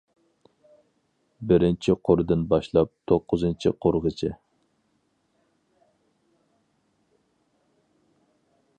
[1.51, 4.33] بىرىنچى قۇر دىن باشلاپ توققۇزىنچى قۇرغىچە.